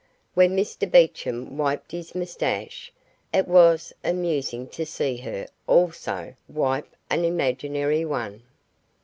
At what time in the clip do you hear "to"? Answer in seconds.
4.69-4.83